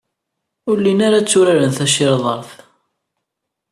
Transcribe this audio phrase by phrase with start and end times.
[0.69, 2.51] Ur llin ara tturaren tacirḍart.